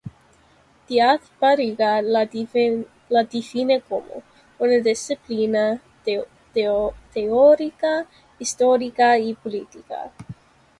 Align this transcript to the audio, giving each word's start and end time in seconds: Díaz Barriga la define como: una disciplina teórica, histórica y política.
Díaz 0.87 1.21
Barriga 1.39 2.01
la 2.01 2.25
define 2.25 3.81
como: 3.81 4.23
una 4.57 4.79
disciplina 4.79 5.79
teórica, 7.11 8.07
histórica 8.39 9.19
y 9.19 9.35
política. 9.35 10.11